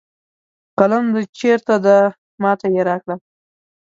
قلم 0.79 1.05
د 1.15 1.17
چېرته 1.39 1.75
ده 1.85 1.97
ما 2.41 2.51
ته 2.59 2.65
یې 2.73 2.81
راکړه 2.89 3.15